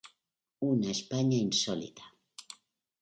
Una 0.71 0.89
España 0.89 1.37
insólita". 1.41 2.01